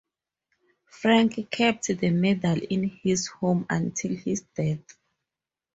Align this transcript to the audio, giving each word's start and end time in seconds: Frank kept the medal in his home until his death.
Frank 0.89 1.37
kept 1.51 1.85
the 1.89 2.09
medal 2.09 2.59
in 2.71 2.89
his 3.03 3.27
home 3.27 3.67
until 3.69 4.15
his 4.15 4.41
death. 4.55 4.97